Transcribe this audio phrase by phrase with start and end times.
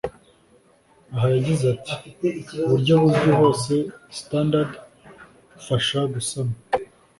[1.13, 1.95] Aha yagize ati
[2.65, 3.73] “Uburyo buzwi hose
[4.19, 4.71] (standard)
[5.53, 6.53] bufasha gusama